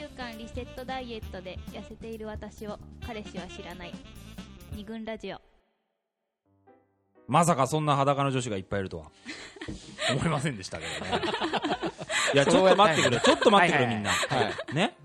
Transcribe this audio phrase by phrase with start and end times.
[0.00, 3.92] 週間リセットダイエットで痩せている私を彼氏は知らない。
[4.74, 5.36] 二軍ラジオ。
[7.28, 9.10] まさかそんな裸の女子がいっぱいいるとは。
[10.16, 11.22] 思いませんでしたけどね。
[12.32, 13.20] いやちょっと待ってくれ。
[13.20, 14.10] ちょっと待ってくれみんな。
[14.72, 14.96] ね？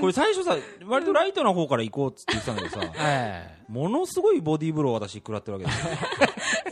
[0.00, 5.90] これ最初さ割とライトな方から行こうっつって言ってたんだけどさ はいものすごいボディーブローを私食らってるわけですよ。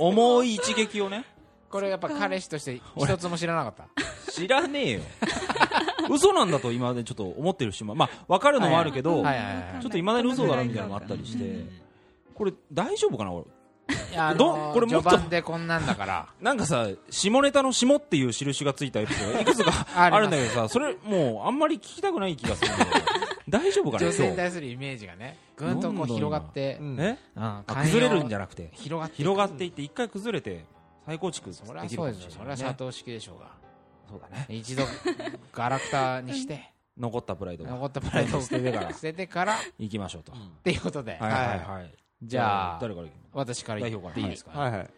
[0.00, 1.24] 重い一撃をね。
[1.70, 4.32] これやっぱ彼氏として一つも知らなかった。
[4.32, 5.00] 知らねえよ
[6.14, 11.64] 嘘なんだと今までちょっと思ってるしまあ分かるのもあるけど、ちょっといまだに嘘だろみたいなのもあったりして、
[12.34, 13.32] これ大丈夫かな？
[13.32, 13.44] 俺
[14.12, 16.28] いやあどのこれもっと序盤でこんなんだから。
[16.40, 23.06] なんかさ下ネタの下っていう印がついたエピソードがいくつか あるんだけどさそれもうあんまり聞きたくない気がするんだけど
[23.48, 24.04] 大丈夫かな？
[24.06, 27.18] 女性に今対するイメージがねぐんとこう広がってうん日え？
[27.36, 27.42] うん。
[27.42, 28.70] あ崩れるんじゃななくて。
[28.74, 30.66] 広がって広がっていって一回崩れて
[31.06, 32.30] 再構築できるかそれないそうですよ。
[32.30, 33.46] それは佐藤式でしょうが
[34.08, 34.46] そうだね。
[34.48, 34.84] 一度
[35.52, 36.72] ガラクタにして。
[36.98, 37.70] 残ったプライドが。
[37.70, 38.90] 残ったプライドを捨ててから。
[38.94, 40.32] 捨ててからっ行きましょうと。
[40.64, 41.16] ていうことで。
[41.20, 41.94] はいはいはい。
[42.22, 44.90] じゃあ誰から私から言っていいですかねはいはい。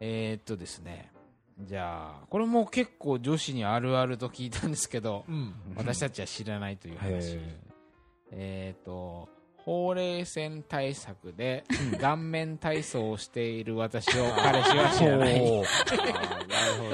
[0.00, 1.12] えーっとですね。
[1.60, 5.54] じゃあこれも結構女子にあるあると聞いたんですけどうん。
[5.76, 7.38] 私たちは知らないというはい話
[8.32, 11.64] えーっとほうれい線対策で
[12.00, 15.34] 顔面体操をしている私を彼氏は知らない。
[15.34, 15.42] な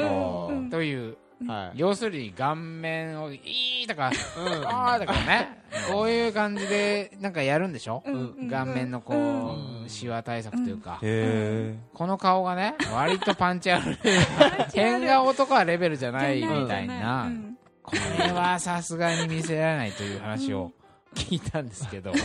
[0.03, 1.79] るほうん というどはい。
[1.79, 4.67] 要するに顔面を「いい」とか「うん。
[4.69, 5.61] あー」とかね。
[5.91, 8.03] こういう感じでなんかやるんでしょ？
[8.07, 8.11] う
[8.45, 8.49] ん。
[8.51, 9.85] 顔面のこうん。
[9.85, 10.99] うシワ対策というか。
[11.03, 13.99] へこの顔がね割とパンチある。
[14.73, 17.25] 変顔とかはレベルじゃないみたいな。
[17.25, 17.57] うん。
[17.83, 20.73] これはさすがに見せられないという話を
[21.15, 22.19] 聞いたんですけどこ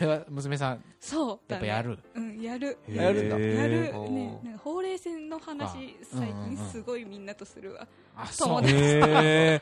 [0.00, 1.52] れは娘さんそう。
[1.52, 1.98] やっぱやる？
[2.14, 2.78] うんやる。
[2.88, 3.92] えやるんだやる。
[4.10, 6.56] ねなんかほうれい線の話最うんうんうん。
[6.56, 7.86] 近すごいみんなとするわ。
[8.16, 9.60] あそう友達へえ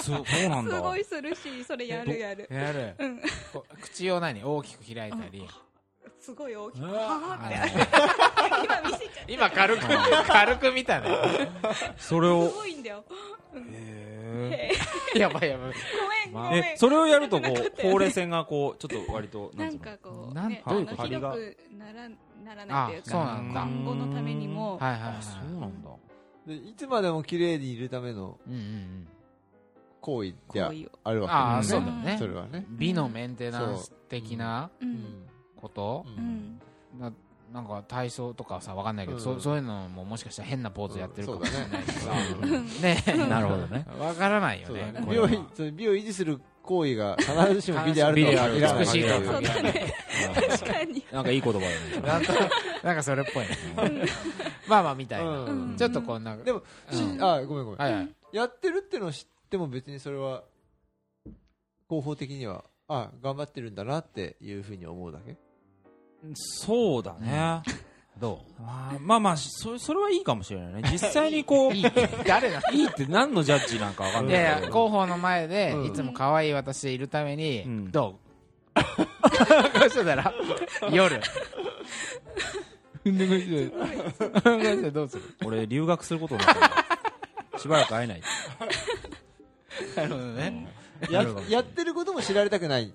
[0.00, 0.76] そうそうなんだ。
[0.76, 2.48] すごいするしそれやるやる。
[2.50, 2.94] やる？
[2.98, 3.20] うん。
[3.80, 4.44] 口を何？
[4.44, 5.48] 大きく開いたり？
[6.20, 6.84] すごい大きく。
[6.84, 7.54] うはって。
[8.64, 9.82] 今見せちゃっ今軽く
[10.26, 11.08] 軽く見たね。
[11.62, 13.04] たそれをすごいんだよ。
[13.54, 14.15] へ
[15.16, 15.72] やばいやばい。
[16.32, 16.64] ごめんごめん。
[16.64, 19.84] ええそれをやるとこうほうれい線がこうちょっと割となんつうの？
[19.84, 22.08] かこうなんねどういうことあの広くなら
[22.44, 23.62] ならないというあそうなかんだ。
[23.62, 24.78] 今後のためにも。
[24.78, 25.14] はいはいはい。
[25.18, 25.90] あそうなんだ。
[26.46, 29.08] でいつまでも綺麗にいるためのうんうんうん
[30.00, 30.90] 行為であ行為を。
[31.04, 32.16] あるわけああですねそうだよね。
[32.18, 32.66] それはね。
[32.70, 34.70] 美のメンテナンス的な
[35.60, 36.04] こと？
[36.06, 36.60] ううん
[37.08, 37.14] ん
[37.52, 39.22] ななんか体操とかさわかんないけど、うん。
[39.22, 42.12] そそういうのももしかしたら変なポーズやってるかもしれないしさ、
[42.42, 42.66] うん。
[42.82, 43.28] ね。
[43.28, 43.86] なるほどね。
[43.98, 44.94] わからないよね。
[45.08, 48.74] 美をその美を維持する行為が必ずしも美であるとは限ら。
[48.74, 49.08] ない美しいと。
[49.08, 49.94] はそう限らないだね
[50.48, 51.04] 確かに。
[51.12, 52.06] なんかいい言葉だね。
[52.06, 52.32] なんと
[52.82, 54.06] なんかそれっぽいね。
[54.66, 55.76] まあまあみたいな、うん。
[55.76, 56.34] ちょっとこうな。
[56.34, 57.22] んかでもしうん。
[57.22, 57.80] あごめんごめん。
[57.80, 58.08] はいはい。
[58.32, 60.44] やってるってのを知っても別にそれは
[61.88, 65.36] 広報的にはあ頑張ってるんだなっていうふうに思うだけ
[66.34, 67.62] そうだね。
[68.18, 70.88] どあーまあまあそそれはいいかもしれないね。
[70.92, 71.86] 実際にこうういい
[72.26, 72.62] 誰だ？
[72.72, 74.42] いいって何のジャッジなんかわかんいないけど。
[74.42, 75.84] やいや広報の前で、うん。
[75.86, 77.90] いつも可愛い私でいるために、うん。
[77.92, 78.18] ど
[78.74, 78.78] う？
[78.78, 78.82] こ
[79.86, 80.32] うしてたら？
[80.90, 81.20] 夜。
[84.92, 85.22] どうする？
[85.44, 86.84] 俺留学することになったか
[87.52, 87.58] ら。
[87.58, 88.22] しばらく会えない。
[89.94, 90.74] なるほどね。
[91.10, 92.94] ややってることも知られたくない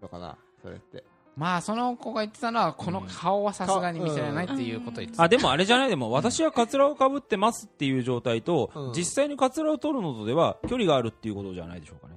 [0.00, 1.02] のかなそれって
[1.36, 5.24] まあその子が言ってたのはこの顔はさすがに見せられないっていうことを言ってた。
[5.24, 5.88] あでもあれじゃない？
[5.88, 8.92] でも私はカツラをかぶってますっていう状態と、うん。
[8.92, 12.14] 実際にカツラを取るのとでは距離があるっていうことじゃないでしょうかね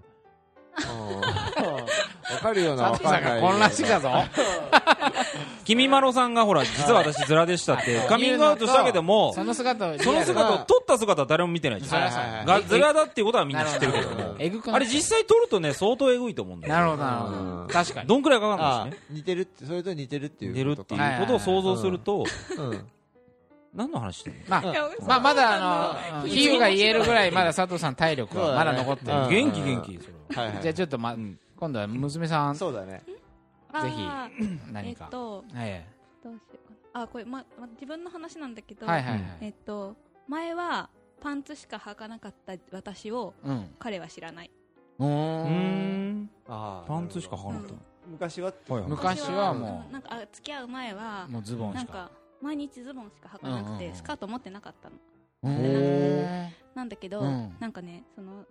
[2.33, 4.11] わかるようなんかんな混乱してきたぞ。
[5.63, 11.81] 君まろさんがほら実は私ズラでしたってカミングアウトしたけどもその姿をその姿を撮った姿は誰も見てない。
[11.81, 14.75] じゃんがズラだっていうことはみんな知ってるけども。
[14.75, 17.29] あれ実際撮るとね相当えぐいと思うんだよなるほどなるほう
[17.63, 17.67] ん。
[17.67, 18.07] ど確かに。
[18.07, 19.05] どんくらいかかるんあですね。
[19.11, 22.25] 似てるってそれと似てるっていう出るってことかいうことを想像すると
[22.57, 22.87] うん。
[23.73, 24.49] 何の話してるの？
[24.49, 24.63] まあ
[25.07, 25.53] まあまだ
[26.19, 29.27] あの比喩が言えるぐらいまだ佐藤さん体力はまだ残ってる。
[29.29, 30.07] 元気元気そ
[30.37, 30.43] れは。
[30.43, 30.63] はいはい。
[30.63, 32.53] じゃあちょっとまうん今度は娘さん。
[32.53, 33.03] ぜそうだね。
[33.73, 34.29] あー。
[34.29, 35.05] え 何か。
[35.07, 35.85] っとはい
[36.23, 37.03] どうしようかな。
[37.03, 39.21] あこれまま自分の話なんだけどはいはいはい。
[39.41, 39.95] えっと
[40.27, 40.89] 前は
[41.21, 43.75] パンツしか履かなかった私をうん。
[43.79, 44.51] 彼は知らない。
[44.99, 46.29] うーん。
[46.47, 47.73] あーパンツしか履かなかった。
[47.73, 47.79] うん。
[48.11, 48.53] 昔は
[48.87, 49.89] 昔はもう。
[49.89, 51.79] んなんかあ付き合う前はうもうズボンしか。
[51.79, 52.11] なんか
[52.41, 53.79] 毎日ズボンしか履かなくうんうんうん。
[53.79, 54.95] てスカート持ってなかったの。
[56.75, 57.55] なんだけどうん。
[57.59, 58.43] なんかねその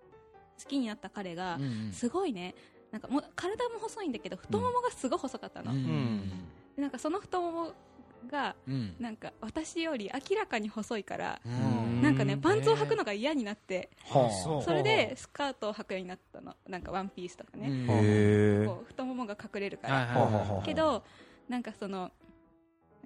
[0.62, 1.92] 好きになった彼がうんうん。
[1.92, 2.54] すごいね
[2.92, 6.30] なんかもう体も細いんだけど太ももがすごい細かったの、うん。
[6.76, 7.72] でなんかその太もも
[8.30, 8.94] がうん。
[8.98, 12.02] なんか私より明らかに細いからうん。
[12.02, 14.28] なんかねパンツを履くのが嫌になっては
[14.60, 14.62] あ。
[14.62, 16.54] それでスカートを履くようになったの。
[16.68, 17.86] なんかワンピースとかね、
[18.66, 21.02] こう太ももが隠れるから、けど
[21.48, 22.10] なんかその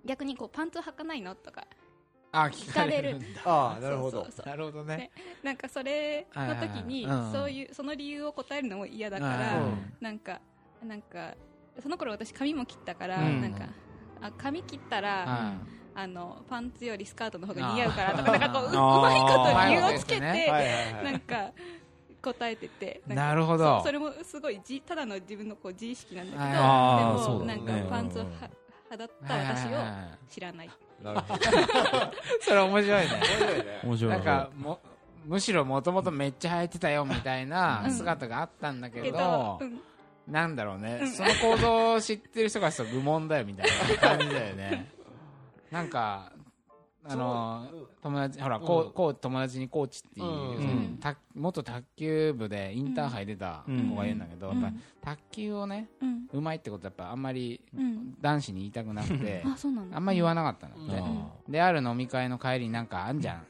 [0.05, 1.35] 逆にこうパンツ履かないの？
[1.35, 1.67] とか
[2.33, 4.11] あ聞かれるああなるほど。
[4.11, 4.47] そうそうそう。
[4.49, 5.11] なるほどね。
[5.43, 9.93] なんかそれの時にそういうその理由を答えるのも嫌だかうらん。
[10.01, 10.41] なんか
[10.83, 11.35] なんか
[11.83, 13.41] その頃私髪も切ったからうん。
[13.41, 13.67] なんか
[14.21, 15.55] あ髪切ったらは
[15.95, 20.23] あのパンツよりスカートの方が似合うからとかなんかこううまいこと理由をつけて
[21.03, 21.53] なんか
[22.23, 23.81] 答えててなるほど。
[23.81, 28.29] そそれもすごいじただの自分のこう自意識なんだけどでもなんかパンツをは
[28.89, 29.71] 肌った私を
[30.29, 30.71] 知らない
[31.03, 31.43] なるほど。
[32.41, 33.09] それ面白いね。
[33.11, 33.81] 面白いね。
[33.85, 34.13] 面白い。
[34.13, 34.79] なんかも
[35.27, 37.91] むしろもともとめっちゃ履いてたよみたいなうん。
[37.93, 39.81] 姿があったんだけけどど、うん。
[40.27, 41.11] なんだろうね、うん。
[41.11, 44.91] その行動を知ってる人がすると愚問だよみたいな感じだよね。
[45.71, 46.33] なんか
[47.05, 47.89] あのそう。
[48.03, 48.67] 友達ほら、うん。
[48.67, 50.31] こうこう友達にコーチっていう、う
[50.63, 51.01] ん。
[51.35, 54.61] 元卓球部でインターハイ出た子がいるんだけど、うん。
[54.61, 56.21] やっぱ卓球をねうん。
[56.33, 58.15] うまいってことはやっぱあんまりうん。
[58.21, 61.05] 男子に言いたくなくて あそうなんだあんま言わなかったんだって、う
[61.49, 61.53] ん。
[61.53, 63.43] である飲み会の帰りになんかあんじゃん。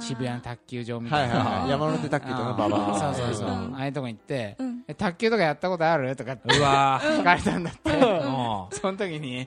[0.00, 1.70] 渋谷の卓球場みたいな、はいはいはい。
[1.70, 3.14] 山手卓球とかババア。
[3.14, 3.76] そうそうそう、うん。
[3.76, 4.84] ああいうとこに行って、うん。
[4.88, 6.14] え卓球とかやったことある？
[6.16, 6.56] とかって。
[6.56, 7.18] うわー。
[7.18, 9.46] 聞かれたんだって、あその時に、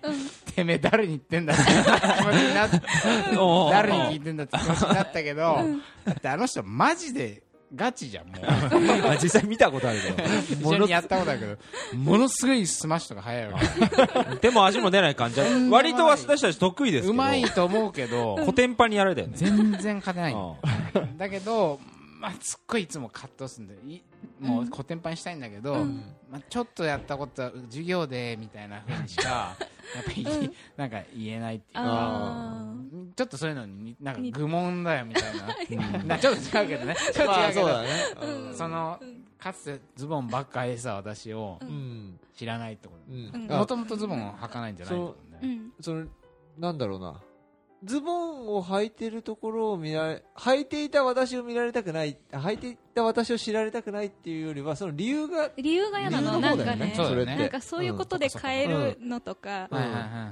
[0.56, 2.78] てめえ誰に言ってんだって気持ちになって。
[2.78, 5.58] ー誰に聞いてんだって気持ちになったけど、
[6.06, 7.44] だってあの人マジで
[7.76, 8.38] ガチじゃん、もう。
[9.10, 10.00] あ実際見たことある
[10.48, 11.58] け 一緒にやったことあるけど、
[11.98, 13.60] ものすごいスマッシュとか速いわ。
[14.42, 15.42] 手も足も出ない感じ。
[15.70, 17.14] 割と私たち得意ですけど。
[17.14, 19.34] うまいと思うけど、コテンパンにやられたよね。
[19.36, 20.34] 全然勝てない。
[20.34, 20.58] んだよ
[20.96, 21.18] うん。
[21.18, 21.80] だけど、
[22.28, 24.04] まあ、すっごいいつも葛藤するんで、い
[24.42, 25.86] もうコテンパンにしたいんだけど、
[26.30, 29.56] まあ、ちょっとやったことは授業でみたいなふうにしか、
[29.96, 32.76] やっぱり、なんか言えないっていうか、あ
[33.16, 36.04] ちょっとそういうのに、なんかに愚問だよみたいな。
[36.04, 36.96] なちょっと違うけどね。
[36.96, 37.90] ちょっとまあ違うけど、そうだね。
[38.22, 38.54] うん。
[38.54, 39.00] その、
[39.40, 42.20] かつてズボンばっかりでさ、私をうん。
[42.36, 43.14] 知らないってこと。
[43.14, 43.32] うん。
[43.34, 43.48] うん。
[43.48, 45.54] もともとズボンを履かないんじゃないってことね。
[45.54, 45.74] うん。
[45.80, 46.08] その
[46.58, 47.22] なんだろうな
[47.84, 56.94] ズボンを履いてるところを見られ履いていた私を見られたくない履いていた私を知られたくないっていうよりはその理由が理由が嫌なの理由なんかね。
[56.96, 57.36] そうだよね。
[57.38, 59.70] なんかそういうことで変えるのとか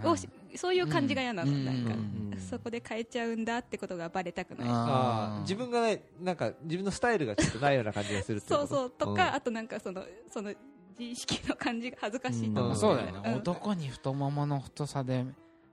[0.03, 1.65] をしそういう感じが嫌なのうん。
[1.65, 1.93] なんか。
[1.93, 2.25] うん。
[2.49, 5.41] そこで変えちゃうんだってことがバレたくない。
[5.41, 8.67] 自分がないなんか自分のスタイルがちょっとないような感じがするってこと？
[8.67, 8.89] そうそう。
[8.91, 10.51] とかあとなんかそのその
[10.97, 12.65] 自意識の感じが恥ずかしいとん。
[12.65, 13.35] 思そうだよね、ん。
[13.37, 15.25] 男に太ももの太さで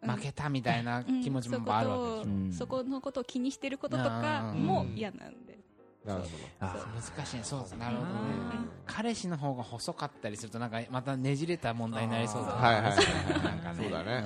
[0.03, 2.53] 負けたみたいな気持ちもあるわけでしょ、うん。
[2.53, 5.59] そこのことを気にしてることとかも嫌なんで。
[6.05, 6.29] なるほ
[6.59, 6.75] あ
[7.17, 7.45] 難しいね。
[7.45, 7.73] そうです。
[7.73, 8.15] なるほどね。
[8.15, 8.69] うん。
[8.87, 12.49] 彼氏の方が細かったりするとなんかまたねじれた問題になりそうだ。
[12.49, 12.95] ねはいはいはい。
[12.95, 14.25] なんかそうだね。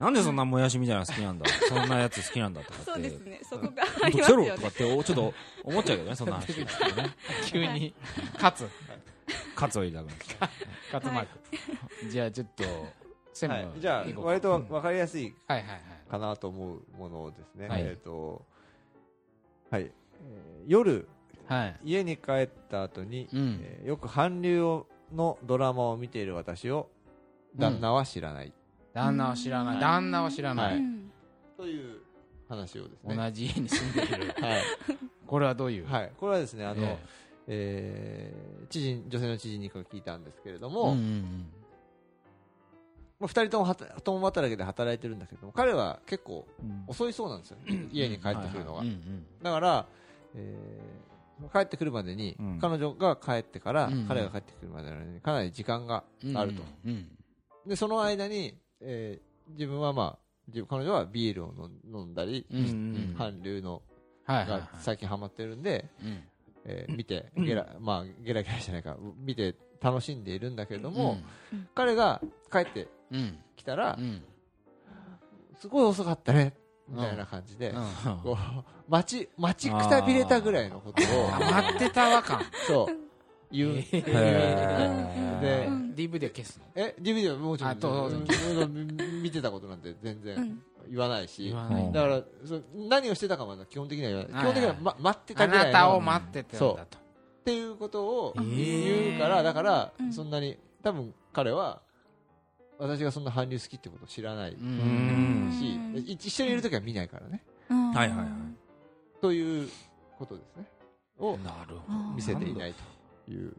[0.00, 1.46] なんでそんなもやしみたいなの好きなんだ？
[1.68, 2.84] そんなやつ好きなんだとかって。
[2.90, 3.40] そうですね。
[3.48, 4.50] そこがありますよね。
[4.50, 6.58] とかっておちょっと思っちゃうけどねそんな話。
[6.58, 6.66] ね
[7.46, 7.94] 急に。
[8.34, 8.68] 勝つ。
[9.54, 10.18] カツを入れたくなる
[10.92, 12.64] 勝つマーク、じゃあちょっと
[13.48, 13.80] はい。
[13.80, 15.34] じゃあ割と分かりやすい
[16.10, 18.44] かなと思うものをですね、はいえっ、と
[19.70, 19.90] はい、えー
[20.66, 21.08] 夜
[21.46, 21.80] はい。
[21.84, 23.60] 家に帰った後に、うん。
[23.62, 26.88] えーよく韓流をのドラマを見ている私を
[27.56, 28.52] 旦那は知らない、
[28.94, 29.80] 旦那は知らない。
[29.80, 30.80] 旦那は知らない、
[31.56, 32.00] という
[32.48, 33.16] 話をですね。
[33.16, 34.34] 同じ家に住んでいる。
[34.40, 34.62] はい、
[35.26, 36.98] これはどういう、はい、これはですねあの、え
[37.48, 38.34] え。
[38.64, 41.46] ー知人女性の知人に聞いたんですけれどえも、うんうん
[43.20, 46.84] まあ、2人ともはた共働きで働いてるんだけども彼は結構うん。
[46.88, 47.58] 遅いそうなんですよ、
[47.92, 48.82] 家に帰ってくるのが、
[49.42, 49.86] だから、
[50.34, 51.10] えー
[51.54, 52.58] 帰ってくるまでに、うん。
[52.60, 57.08] 彼女が帰ってから、うん彼が帰ってくるまでにかなり時間がうんあると、うん
[57.66, 61.54] でその間に、えー自分はまあ自分彼女はビールを
[61.92, 62.46] 飲んだり、
[63.16, 63.82] 韓流の
[64.26, 66.22] が最近ハマってるんで、うん。
[66.66, 71.18] えー見てゲラ、 まあ、ゲラゲラじゃないか見て楽しんでいるんだけれども、
[71.74, 72.20] 彼が
[72.52, 73.38] 帰ってうん。
[73.56, 74.22] きたら、うん
[75.60, 76.54] すごい遅かったね
[76.88, 78.16] みたいな感じで、うん。
[78.22, 82.42] こう待ち待ちくたびれたぐらいのことをあ待ってたわ感。
[82.66, 82.96] そう。
[83.52, 85.94] 言う、へへーで、うん。
[85.94, 89.78] DVD は消すのえ DVD はもちろん見てたことなん。
[89.80, 90.62] て全然うん。
[90.88, 91.54] 言わないし、
[91.92, 94.42] だからそ何をしてたかは基本的には言わない、はい。
[94.42, 96.98] 基本的には、ま、待ってたあぐらいのなたを待ってたんだと。
[96.98, 97.00] っ
[97.44, 100.12] ていうことを言うから、だから、うん。
[100.12, 101.82] そんなに多分彼は
[102.80, 104.56] 私がそんな韓流好きってことを知らないし、
[106.06, 107.44] 一緒にいる時は見ないからね。
[107.68, 107.92] うん。
[107.92, 108.28] はいはいはい。
[109.20, 109.68] という
[110.18, 110.64] ことですね。
[111.18, 112.74] をなるほあー見せていない
[113.26, 113.54] という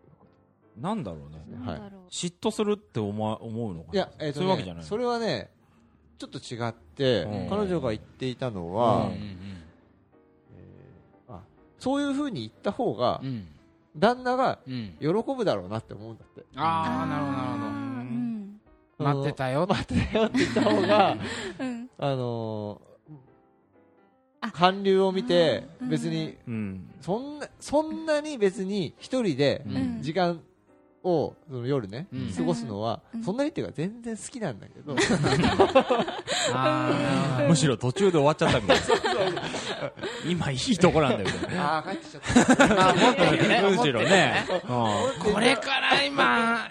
[0.75, 1.66] なんだろうね。
[1.66, 1.82] はい。
[2.10, 3.94] 嫉妬するって思わ思うのかな？
[3.94, 5.51] いや、えーそういうわけじゃないそれはね
[6.18, 7.50] ちょっと違って、うん。
[7.50, 9.38] 彼女が言っていたのは、うん
[11.30, 11.42] あ
[11.78, 13.22] そういうふうに言った方が、
[13.96, 14.96] 旦那がうん。
[15.00, 16.44] 喜ぶだろうなって思うんだって。
[16.56, 17.81] ああなるほどなるほうんど
[19.01, 19.67] 待ってたよ。
[19.67, 21.17] 待ってたよって言った方が、
[21.60, 21.89] うん。
[21.98, 22.81] あの
[24.53, 26.89] 韓流を見て別に、うん。
[27.01, 30.01] そんな、そんなに別に一人でうん。
[30.01, 30.41] 時間
[31.03, 34.93] を、その夜ねうん、過ごすのはうん、そんなにっていうか全然好きなんだけど、
[37.48, 38.84] むしろ途中で終わっちゃったみたいな。
[40.27, 41.29] 今いいとこなんだよ。
[41.58, 42.24] ああ、帰ってきちゃっ
[42.55, 43.70] た。
[43.70, 44.46] むしろね。
[44.67, 46.70] これから今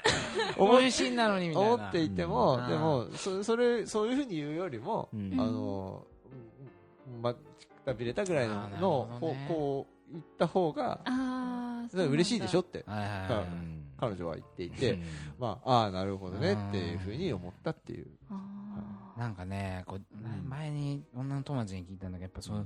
[0.61, 1.75] 思いしんなのにみたいな。
[1.75, 2.69] 思っていてもう、ん。
[2.69, 5.33] でも、そそれ、そういうふうに言うよりも、うん。
[5.35, 7.41] あのー、ま、く
[7.85, 9.47] たびれたぐらいのほ、どね。
[9.47, 12.85] こうこう言った方が、あそれは嬉しいでしょょって、
[13.99, 15.03] 彼女は言っていて、うん。
[15.39, 18.07] まあ、ああ、なるほどねっていうふうに思ったっていう。
[19.21, 22.65] なんかねこう前に女の友達に聞いたんだけどやっぱその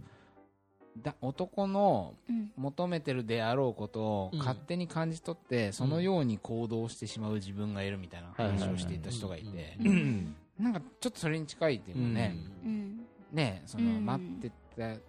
[1.02, 2.52] だ男のうん。
[2.56, 4.38] 求めてるであろうことをうん。
[4.38, 13.00] 勝手に感じ取って、そのように行動してしまう自分がいるみたいな話をしていた人がいて、うんなんかちょっとそれに近いっていうかね、うん。
[13.32, 14.06] ねそのうん。
[14.06, 15.00] 待ってたっ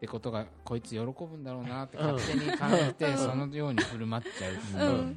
[0.00, 3.18] てことがこいつ喜ぶんだろうなって勝手に感じて、うん。
[3.18, 4.88] そのように振る舞っちゃうっていう。
[4.90, 5.16] うん。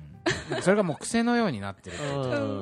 [0.49, 0.57] なん。
[0.57, 2.11] かそれがもう癖のようになってるっていう。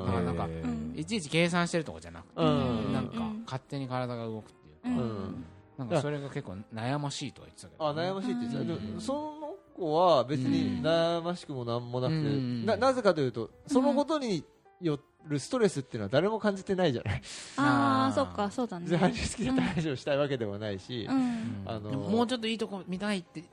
[0.04, 0.94] かなんかうん。
[0.96, 2.92] いちいち計算してるとかじゃなくて、うん。
[2.92, 3.42] なんかうん。
[3.44, 5.08] 勝手に体が動くっていうか、うん。
[5.08, 5.44] うん
[5.84, 10.86] なんかそれが結構悩ましいとは言ってたけど、あ悩ましいって言ってた、その子は別にうん。
[10.86, 12.66] 悩ましくもなんもなくて、うん。
[12.66, 14.44] ななぜかというとそのことに
[14.80, 17.22] よるストレスっていうのは誰も感じてないじゃない、
[17.56, 18.86] ああそっかそうだね。
[18.90, 21.62] 好きだった話をしたいわけでもないし、うん。
[21.64, 23.44] あのでももうちょっといいとこ見たいってっ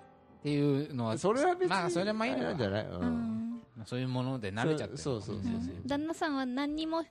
[0.41, 3.01] ていうのはそれは別に、まあそれはまあいいんじゃない、うん。
[3.01, 3.61] うん。
[3.85, 5.87] そういうもので慣れちゃってるそうそうそうそううん。
[5.87, 7.03] 旦那さんは何にも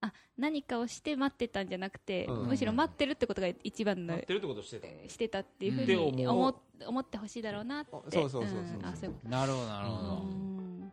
[0.00, 2.46] あ何かをして待ってたんじゃなくて、うん。
[2.48, 6.54] むしろ待ってるってことが一番のやってるってことしてたしてたっていうふうに思う。
[6.54, 6.54] 思
[6.88, 7.90] 思ってほしいだろうなって。
[7.90, 8.60] そうそうそうそう。
[8.78, 8.86] うん。
[8.86, 10.92] あそういうこなるほどなるほとど、うん。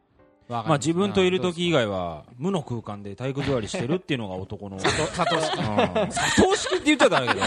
[0.49, 6.09] まあ自分といる時以外は無の空間で体育座りしてるっていうのが男の佐藤式うん。
[6.09, 7.45] 佐藤式って言っちゃったんだけど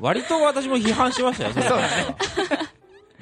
[0.00, 1.66] 割と私も批判しましたよそね。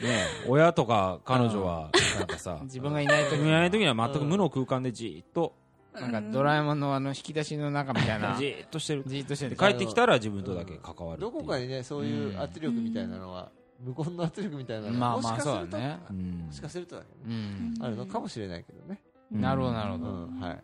[0.03, 5.55] ね親とか彼女はなんかさ 自分がいない時自分がいない時には全く無の空間でじーっと
[6.01, 8.37] なんかドラえもんのあの引き出しの中みたいな。
[8.39, 9.05] じーっとしてる。
[9.07, 9.51] じーっとしてる。
[9.51, 13.51] で帰ってきたら自分とだけ関わるどこかにねそういう圧力みたいなのは、
[13.81, 15.99] 無言の圧力みたいなのが、まあもしまあそうだかすると、ね。
[16.11, 16.47] うん。
[16.47, 19.01] もしかするとだけうどあるのかもしれないけどね、
[19.31, 20.63] なるほどなるほうど、んはい、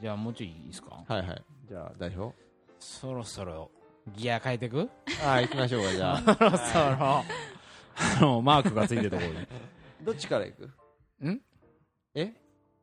[0.00, 1.02] じゃあもうちょいいいですか？
[1.06, 1.44] はいはい。
[1.68, 2.34] じゃあ代表？
[2.78, 3.70] そろそろ
[4.16, 4.88] ギア変えてく？
[5.24, 6.18] ああ行きましょうかじゃあ。
[6.34, 7.24] そろそろ。
[7.98, 9.46] あのマークがついてるところに。
[10.02, 10.70] どっちから行く？
[11.26, 11.40] ん？
[12.14, 12.34] え？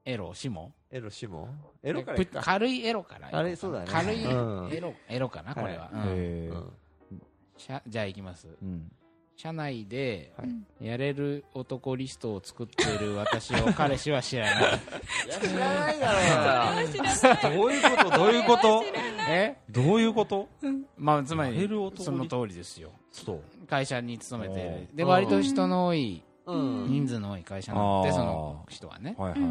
[0.05, 0.73] エロシモ？
[0.93, 1.49] エロシモ？
[1.81, 2.41] エロからか。
[2.43, 3.85] 軽いエロからあれそうだね。
[3.89, 4.69] 軽いうん。
[4.71, 6.01] エロエロかなこれは、はいうん。
[6.11, 6.53] へー。
[6.53, 7.21] うん。
[7.57, 8.47] しゃじゃあ行きます。
[8.61, 8.91] うん。
[9.35, 10.85] 社内ではい。
[10.87, 14.53] やれる男リストを作っている私を 彼氏は知らない。
[14.61, 18.17] いや知らないだろうなどういうこと？
[18.19, 18.83] どういうこと？
[19.27, 19.55] え？
[19.71, 20.47] どういうこと？
[20.95, 22.91] まあつまりやれる男リその通りですよ。
[23.11, 23.67] そう。
[23.67, 26.85] 会社に勤めてで割と人の多いうん。
[26.87, 28.15] 人数の多い会社なのであー。
[28.15, 29.15] その人はね。
[29.17, 29.41] はいはい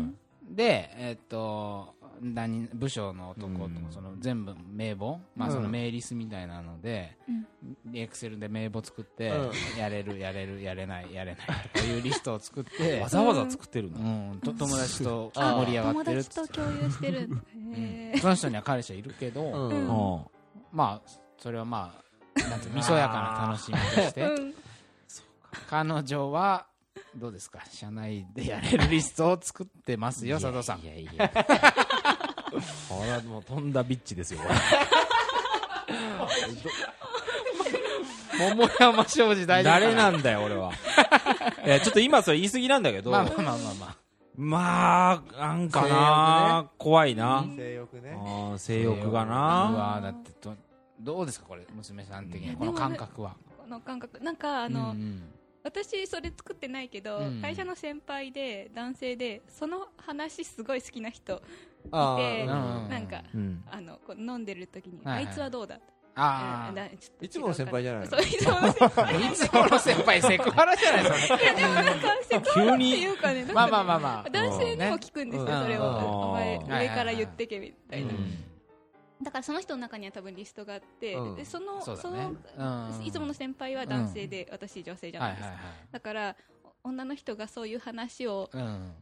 [0.52, 3.86] でえっと何部署の男とうん。
[3.90, 5.54] その全部名簿まあうん。
[5.54, 7.16] その名リスみたいなので
[7.92, 13.94] エクセルで名簿作ってうやれるやれるやれないやれないとかいうリストを作って わざわざ作ってるん。
[13.94, 14.40] だうん。
[14.40, 18.20] と友達とあ盛り上が友ってるっつって達と共有してるうん。
[18.20, 19.88] その人には彼氏はいるけど、うん。
[20.14, 20.24] うん。
[20.70, 21.94] まあそれはま
[22.36, 24.62] あなんてみそやかな楽しみとして。
[25.68, 26.66] 彼女は
[27.16, 27.60] どうですか？
[27.70, 30.80] 社内でやれるリストを作ってますよ佐藤さん。
[30.80, 31.28] いやいや
[32.88, 34.54] これはもうとんだビッチですよこれ。
[38.38, 40.72] 桃山商事大丈夫誰なんだよ俺は。
[41.64, 43.10] いやちょっと今それ言い過ぎなんだけど。
[43.10, 43.96] まあまあまあまあまあ。
[44.34, 47.44] まあなんかな怖いな。
[47.56, 48.16] 性欲ね。
[48.56, 50.56] 性欲がうなわだってど
[51.00, 53.36] どうですかこれ娘さん的にこの感覚は。
[53.58, 54.18] この感覚。
[54.20, 55.22] なんかあの、うん
[55.64, 57.40] 私それ作ってないけど、うん。
[57.40, 61.40] 会社の先輩で男性でその話すごい好きな人
[61.90, 62.88] あでーうん。
[62.88, 63.64] なんかうん。
[63.70, 65.26] あのこう飲んでる時に、はいはい。
[65.26, 65.78] あいつはどうだ
[66.14, 68.18] あうんだちょっと違ういつもの先輩じゃないの？
[68.18, 69.04] いつもの先輩。
[69.06, 71.92] あいつもの先輩セクハラじゃないですかいやでもなんか
[72.22, 74.30] セクハラっていうかねまあまあまあまあ。
[74.30, 75.88] 男性にも聞くんですよ、うんそれを、うん。
[75.88, 78.44] お前うん上から言ってけみたいな、うん
[79.22, 81.36] だからその人の中には多分リストがあって、うん。
[81.36, 82.28] でそのそね。
[82.56, 83.04] の、うん。
[83.04, 85.42] いつもの先輩は男性で、私女性じゃないです。
[85.42, 85.64] か、はいはい。
[85.92, 86.36] だから
[86.84, 88.94] お女の人がそういう話をはいうん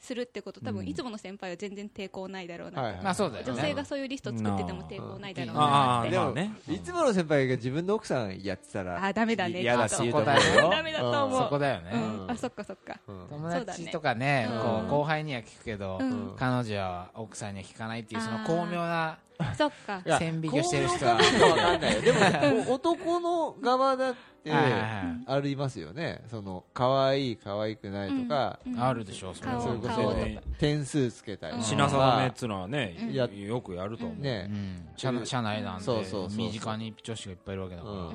[0.00, 0.60] するってこと。
[0.60, 0.76] 多うん。
[0.76, 3.52] 分いつもの先輩は全然抵抗ないだろうな、はいはいまあそうだよね。
[3.52, 6.52] 女性がそういうリスト作ってても抵抗ないだろうあなってあまあね。
[6.68, 9.62] いつもの先輩が自分の奥さんやってたらあダメだね。
[9.62, 11.42] 嫌だって言うとそこだよ ダメだと思う。
[11.42, 13.00] そこだよね、うん、あそっかそっか。
[13.06, 16.34] うん友達とかねこう後輩には聞くけど、うん。
[16.36, 19.18] 彼女は奥さんには聞かないっていうその巧妙な
[19.56, 20.02] そっか。
[20.18, 21.78] 線引きをしてる人は。
[21.78, 24.82] でも男の側だってはいはいはい。
[25.26, 26.22] ありますよね。
[26.28, 30.14] その可愛い可愛くないとか、うんあるでしょうそれそれこそ
[30.58, 31.54] 点数つけたり。
[31.54, 34.22] とか品定めっつうのはねよくやると思う。
[34.22, 34.48] ね。
[34.50, 34.88] うん。
[34.96, 36.38] 社内社内なんでそうそうそうそう。
[36.38, 38.12] 身近に女子がいっぱいいるわけだから、うん。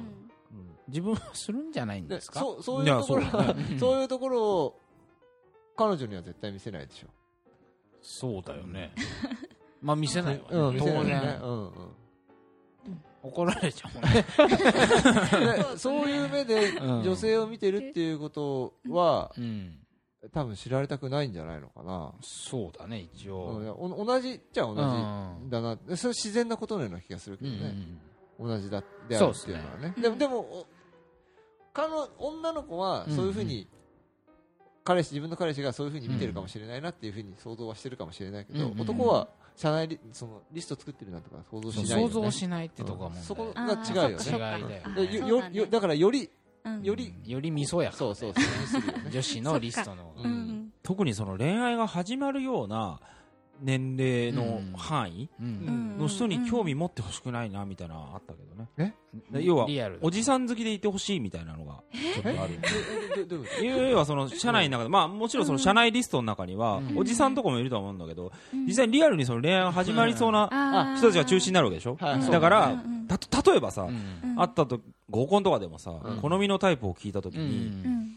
[0.88, 2.40] 自分はするんじゃないんでですか？
[2.40, 4.80] そうそういうところそうは そういうところを
[5.78, 7.08] 彼女には絶対見せないでしょ。
[8.02, 8.92] そうだよね。
[9.82, 11.40] まあ見せないわね、当然。
[11.42, 11.72] うんうん
[13.24, 14.26] 怒られちゃうもんね。
[15.72, 17.04] で そういう目でうん。
[17.04, 19.80] 女性を見てるっていうことはうん。
[20.32, 24.84] 多分知られたくないんじゃないのかな、そうだね一う応同じっちゃ同じう
[25.48, 25.50] ん。
[25.50, 25.76] だな。
[25.76, 27.76] でそれ自然なことのような気がするけうんどね、
[28.40, 29.94] 同じだであるっていうのはね。
[29.98, 30.66] うんでもでもお
[31.74, 33.68] 彼女女の子はそういうふうに、
[34.84, 38.82] 彼氏自分の彼氏がそういうふうに見てるかもしれないなっていうふうに想像はしてるかもしれないけど、うんうん。
[38.82, 44.26] 男は社内リそのリスト作ってるなんとか想像しないよ、ね、想像しないってとこはもう、そこあが違うよね。
[44.26, 45.02] 違いだよそっか。
[45.02, 46.30] でよそうだねよだからより
[46.66, 46.82] うん。
[46.82, 50.14] よりより味噌やからそうそうそう女子のリストの。
[50.18, 50.32] ううん。
[50.32, 50.74] ん。
[50.82, 53.00] 特にその恋愛が始まるような
[53.62, 58.96] 年齢の範囲の人に興味持ってほしくないなみたいなのあったけどね。
[59.32, 59.44] うん。
[59.44, 59.68] 要は
[60.02, 62.60] おじさん好きでいてほしいみたいなのがちょっとある
[63.64, 68.66] 要はその社内の中で、まあもちろんその社内リストの中にはうん、おじさんとかもいるとは思うんだけど、うん。
[68.66, 71.98] 実際にリアルにその恋愛が始まりそうな人たちが中心になるわけでしょ？
[72.00, 72.84] だから
[73.46, 73.90] 例えばさ、うん。
[73.90, 74.82] うん会ったと
[75.12, 76.18] 合コンとかでもさ、うん。
[76.20, 78.16] 好みのタイプを聞いたときうに、うん。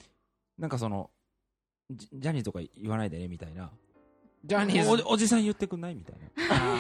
[0.59, 1.11] なんかその
[1.91, 3.71] ジジャニーズとか言わないでねみたいな
[4.47, 5.03] ジャニーズ。
[5.07, 6.17] おおじさん言ってくんないみたい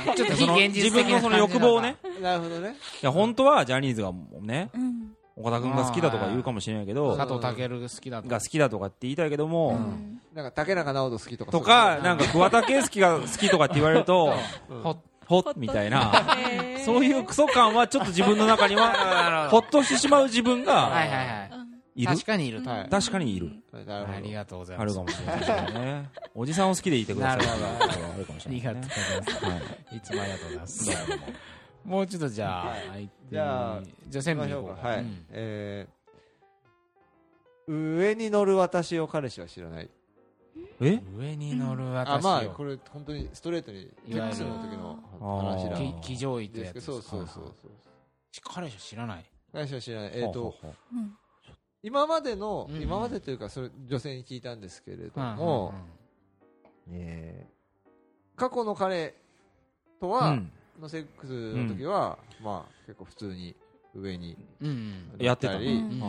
[0.06, 0.14] な。
[0.14, 1.96] ちょっと非その自分のその欲望をね。
[2.02, 2.76] となるほどね。
[3.02, 5.12] いや本当はジャニーズがねうん。
[5.38, 10.20] 岡田君が好きだとか言うかもしれないけど佐藤健が好きだとが好きだとかって言いたいけども、うん。
[10.34, 14.32] なんか竹中直人好きとかとかなんか桑田佳祐が好きとかって言われると
[14.70, 14.82] うん。
[14.82, 14.96] ほっ
[15.26, 16.12] ほっみたいな。
[16.84, 21.50] そういうクソ感はちょっと自分の中には ほっとしてしまう自分がはいはいはい。
[21.50, 21.55] うん
[21.96, 22.12] いる？
[22.12, 22.62] 確かにいる。
[22.62, 22.88] とはい。
[22.88, 23.46] 確かにいる。
[23.72, 24.16] なるほど。
[24.18, 24.84] ありがとうございます。
[24.84, 26.10] あるかもしれないですよね。
[26.34, 27.66] おじさんを好きでいてくださいなるほど。
[28.12, 29.96] あるかもしありがれないでとうごすねざいます。
[29.96, 30.00] い。
[30.00, 30.90] つもありがとうございます。
[31.84, 33.10] もうちょっとじゃあはい。
[33.30, 34.88] じゃあじゃあ専務に行こうか。
[34.88, 35.24] はい、うん。
[35.30, 35.96] えー
[37.68, 39.90] 上に乗る私を彼氏は知らない。
[40.80, 41.00] え？
[41.18, 44.98] 上に乗るあ私まあをこれ本当にストレートにいわゆる X の時の。
[45.20, 45.66] あー。
[45.66, 47.70] 話だき騎乗位とですけどやつですそうそうそうそう。
[48.44, 49.24] 彼氏は知らない。
[49.52, 50.10] 彼氏は知らない。
[50.14, 51.16] えっ、とほうほうほううん
[51.86, 55.72] 今までの、うん今までというかそれ女性に聞いたんですけれどうんも、
[56.90, 57.56] えー
[58.36, 59.14] 過去の彼
[59.98, 60.50] とは、うん。
[60.78, 63.56] のセックスの時は、まあ結構普通に
[63.94, 64.68] 上にうん
[65.14, 65.24] うん。
[65.24, 65.92] やってただりうん。
[65.92, 66.06] うんあ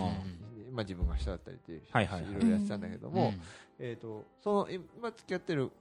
[0.74, 2.34] まあ自分が下だったりっていう、はいはいはい。
[2.34, 3.34] ろいろやってたんだけども、
[3.80, 5.72] えっ、とその今付き合ってる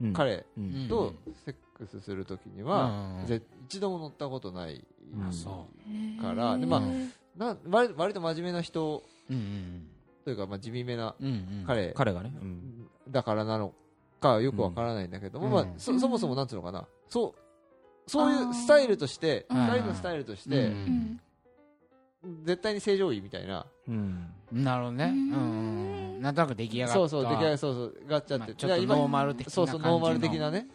[0.00, 0.12] うん。
[0.14, 0.88] 彼うん。
[0.88, 4.82] とセックスする時には、ぜ一度も乗ったことない
[5.14, 5.66] うんそ
[6.22, 9.02] からでまあうんな割割と真面目な人
[9.32, 9.88] ううん
[10.24, 11.64] というか、まあ、地味めなうんうん。
[11.66, 11.92] 彼。
[11.92, 12.32] 彼がね。
[12.40, 12.86] うん。
[13.10, 13.74] だからなの
[14.20, 15.52] かよくわからないんだけども、うん。
[15.52, 16.86] まあ、そそもそもなんつうのかな。
[17.08, 17.40] そう
[18.06, 20.72] そういうスタイルとしてあー二人のスタイルとして、
[22.44, 23.66] 絶対に正常位みたいな。
[23.88, 24.28] うん。
[24.52, 25.04] なるほどね。
[25.06, 26.94] ううんなんとなく出来上がった。
[26.94, 30.68] そうそう出来上がりそうそうがっちゃって、まあちょっとノーマル的なそうそうノーマル的なね。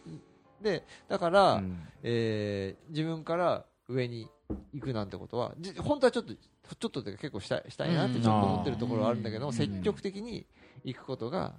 [0.60, 1.78] でだから、うん。
[2.02, 4.28] えー自分から上に
[4.74, 6.34] 行くなんてことはじ本当はちょっと
[6.74, 10.46] ちょっとで結構したいしたいなってちょっと思ってるところはあるんだけど積極的に
[10.84, 11.54] 行くことが、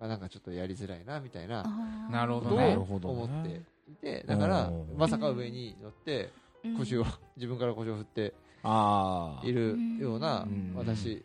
[0.00, 2.12] まあ、なんかちょっとやりづらいなみたいなあー。
[2.12, 2.68] なるほことどね。
[2.70, 4.96] なるほどをね思っていてだからうん。
[4.96, 6.30] まさか上に乗って
[6.64, 6.76] うん。
[6.78, 7.04] 腰を
[7.36, 10.72] 自分から腰を振ってああいるようなうん。
[10.76, 11.24] 私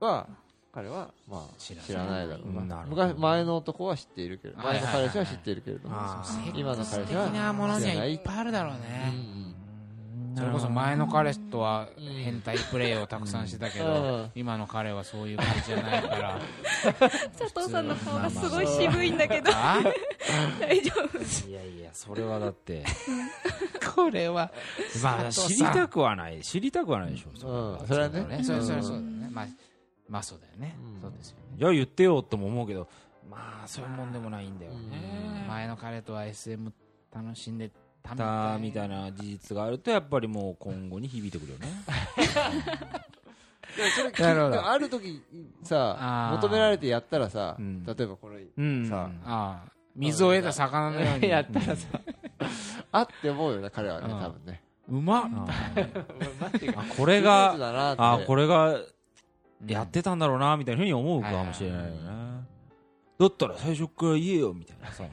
[0.00, 0.26] は
[0.72, 2.28] 彼はまあ知らない。
[2.28, 2.68] だろううん。
[2.68, 5.96] な昔前の男は知っているけどはい前の彼氏は知っているけれども
[6.54, 9.43] 今の彼氏的はなものに知らないはいっぱいあるだろううねん
[10.36, 12.04] それこそ前の彼とはうん。
[12.24, 14.30] 変態プレイをたくさんしてたけうどん。
[14.34, 16.40] 今の彼はそういう感じじゃないから。
[17.38, 19.50] 佐藤さんの顔がすごい渋いんだけど。
[19.54, 19.78] あ
[20.60, 21.48] 大丈夫。
[21.48, 22.84] いやいやそれはだって。
[23.94, 24.50] これは。
[25.02, 26.40] まあ知りたくはない。
[26.42, 28.38] 知りたくはないでしょそれうんそれはね。
[28.38, 28.44] ね。
[28.44, 28.92] それそれそう。
[28.92, 29.46] だねまあ
[30.08, 30.76] まあそうだよね。
[30.94, 31.00] うん。
[31.00, 31.42] そうですよね。
[31.58, 32.88] じゃあ言ってよとも思うけど
[33.30, 35.44] まあそういうもんでもないんだよね。
[35.48, 36.72] 前の彼とは SM
[37.14, 37.70] 楽しんで
[38.04, 41.68] たたみたいな事実があるとやっぱりもう今後に響いてくるよね。
[43.96, 44.66] それなるほど。
[44.66, 45.22] ある時
[45.62, 47.84] さ求められてやったらさ、うん。
[47.84, 48.86] 例えばこれうん。
[48.86, 51.28] さああ水を得た魚のように。
[51.28, 51.88] やったらさ
[52.92, 54.20] あって思うよね彼はねうん。
[54.20, 54.62] 多分ね。
[54.90, 57.56] うまっ あこれが
[57.96, 58.86] あこれがう
[59.64, 59.70] ん。
[59.70, 62.44] やってたんだろうなみたいなふうに思うかもしれないよね。
[63.18, 65.04] だったら最初から言えよみたいなさ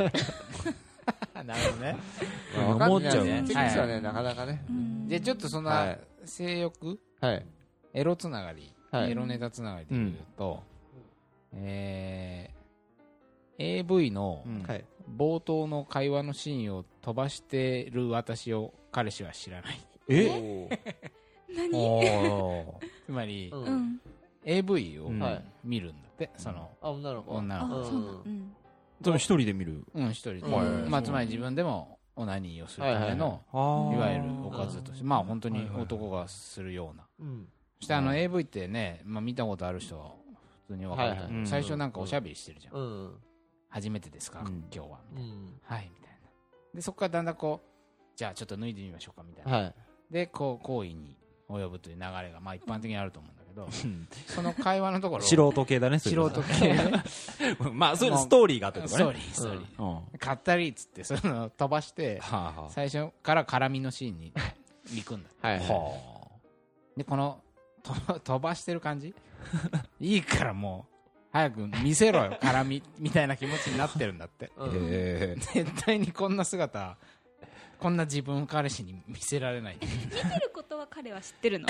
[1.46, 1.98] なるほどね。
[2.58, 3.44] まあわかんない思っちゃうね。
[3.48, 4.64] チェックスはねはいなかなかね。
[4.70, 5.08] うん。
[5.08, 6.00] でちょっとそんはない。
[6.26, 7.00] 性欲？
[7.20, 7.46] はい。
[7.94, 8.74] エロつながり。
[8.92, 9.12] はい。
[9.12, 10.64] エロネタつながりで言うと
[11.54, 12.62] えー
[13.64, 14.44] AV の
[15.16, 19.80] 冒頭の会話のシーンを飛ばしてる私を彼氏は知らない。
[20.10, 20.68] え？
[21.56, 21.70] 何？
[22.32, 23.74] おつまりううん。
[23.94, 24.02] ん。
[24.44, 25.12] AV を
[25.64, 28.24] 見るんだってそのあ女の子あ女の子
[29.04, 29.86] 一人で見る？
[29.94, 30.42] うん一人で。
[30.44, 30.66] はい。
[30.90, 35.04] まあつまり自分でもオナニーをするためのあいわゆるおかずとして。
[35.04, 37.04] まあ本当に男がするような。
[37.20, 37.48] うん。
[37.80, 40.12] そしてあの AV ってねまあ見たことある人は
[40.68, 41.44] 普通に分かるとはい思はい。
[41.44, 42.74] う最初なんかおしゃべりしてるじゃん。
[42.76, 43.12] うん
[43.74, 44.66] 初めてですか、うん。
[44.70, 45.00] 今日は。
[45.16, 45.60] うん。
[45.64, 46.30] はい、みたいな。
[46.76, 49.58] で、そこからだんだんこう、じゃあちょっと脱いでみましょうか、みたいな。
[49.58, 49.76] はい。
[50.12, 51.16] で、こう、行為に
[51.48, 54.08] 及ぶという流れが、まあ一般的にあると思うんだけど、うん。
[54.28, 56.74] その会話のところを、素人系だね素人系。
[56.74, 57.04] ね、
[57.74, 58.98] まあそれストーリーがあってとかね。
[58.98, 59.82] ストーリー、ストーリー。
[59.82, 59.96] うん。
[59.96, 64.34] は買ったりっつって、その飛ばして、あは最初から絡みのシーンに
[64.96, 65.30] 行くんだ。
[65.42, 66.12] はいあは
[66.98, 67.42] で、この、
[67.84, 69.14] と飛ばしてる感じ？
[70.00, 70.96] いいからもう、
[71.32, 74.52] 早く見せろよ、絡み、みたいな気持ちになってるんだって。
[74.58, 75.36] あうえ。
[75.38, 76.98] 絶対にこんな姿、
[77.80, 79.78] こんな自分彼氏に見せられない。
[79.82, 81.68] 見てることは彼は知ってるの？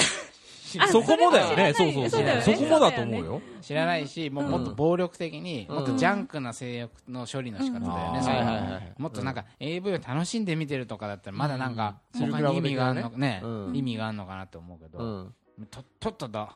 [0.92, 1.74] そこもだよね。
[1.74, 2.42] そうそうそう。
[2.42, 3.42] そこもだと思うよ。
[3.62, 5.76] 知らないし、もうもっと暴力的に、うん。
[5.76, 8.24] もっとジャンクな性欲の処理の仕方だよね、うん。
[8.24, 15.32] それははいはいはいもっとなんか AV を楽しんで見てるとかだったらまだなんかうん他に意味があるの意味があるのかなって思うけうど、
[15.70, 16.50] とっとと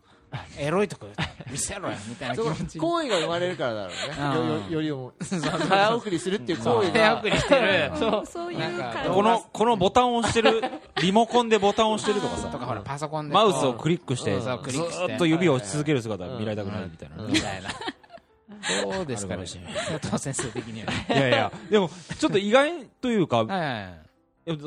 [0.57, 1.07] エロいとこ
[1.51, 4.73] 見せろよみたいな気そ持ちう行為が生まれるからだろうね。
[4.73, 5.13] よりも
[5.69, 9.09] 早送りするっていう行為が早送りしてるそうそういうなんか感じ。
[9.09, 10.61] このこのボタンを押してる
[11.01, 12.49] リモコンでボタンを押してるとかさ。
[12.49, 13.33] とかほらパソコンで。
[13.33, 14.41] マウスをクリックしてうん。
[14.41, 15.13] ずそうクリックして。
[15.13, 17.23] ーっと指を押し続ける姿見られたくないみたいな。
[17.23, 17.31] うん。
[17.31, 17.69] みたいな。
[18.95, 19.43] どうですかね。
[19.43, 20.91] 佐藤先生的には。
[20.91, 21.51] ねいやいや。
[21.69, 22.71] でもちょっと意外
[23.01, 23.83] というかはいはいはい。
[23.83, 24.04] いや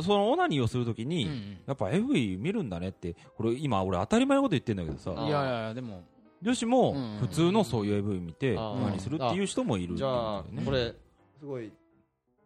[0.03, 1.59] そのオナニーをするときに、うんうん。
[1.67, 5.15] やっぱ AV 見るんだねってこれ今俺当たり前のこと言ってんだけどさ。
[5.17, 6.03] あいやいやいやでも。
[6.41, 10.95] 女子もうん普通のそういう AV 見てあオナニーするっていう人もいるじゃあこれ
[11.41, 11.73] すごい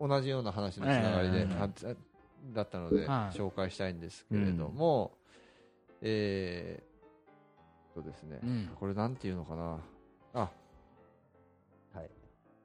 [0.01, 1.47] 同じような話のつながりで
[2.55, 3.37] だったのではい。
[3.37, 5.13] 紹介したいんですけれども
[6.01, 8.71] えーっとですねうん。
[8.81, 9.79] これなんていうのかな。
[10.35, 10.51] あ。
[11.95, 12.11] はい。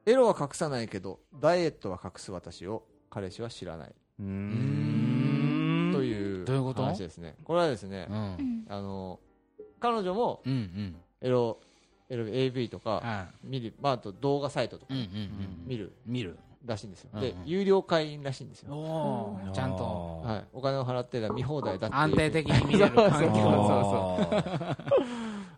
[0.05, 4.23] エロは隠さないけどダイエットは隠す私を彼氏は知らないと
[6.03, 6.83] いうどういうこと？
[6.83, 7.35] 話ですね。
[7.43, 8.07] これはですね
[8.69, 9.19] あの
[9.79, 10.41] 彼女も
[11.21, 11.57] エロ
[12.09, 14.93] エロ AV とかは見る、まあ、あと動画サイトとか
[15.65, 15.91] 見る。
[16.05, 16.37] 見る。
[16.65, 20.21] らしいんですよ、で有料会員らしいんですよ、ちゃんと。
[20.25, 22.01] はい、お金を払ってりゃ見放題だっていう。
[22.01, 23.15] 安定的に見れる環境。
[23.15, 23.37] そうそう
[24.35, 24.77] あ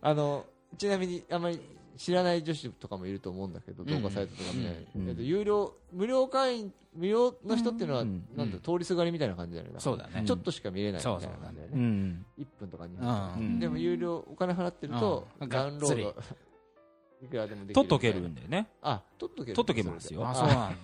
[0.02, 0.44] あの
[0.78, 1.60] ちなみにあんまり
[2.00, 3.88] 知らない女子とかもいると思うんだけど、うん。
[4.02, 5.08] 動画サイトとか見ない、うん。
[5.10, 8.24] えっと有料無料会員無料の人っていうのは、うん。
[8.34, 10.22] なんだ通りすがりみたいな感じだよねそうだね。
[10.24, 15.48] ちょっとしか見れないみたいな感じだよね、ん1分とか2分でも有料お金払ってると、うん。
[15.50, 16.14] ダウンロード。
[17.22, 18.66] いくらでもできる取っとけるみんだよね。
[18.80, 20.26] あ取っとける取っとけますよ。
[20.26, 20.76] あそうなんだ。